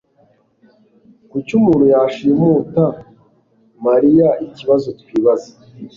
Kuki 1.29 1.51
umuntu 1.59 1.85
yashimuta 1.93 2.83
mariyaikibazo 3.85 4.87
twibaza 4.99 5.51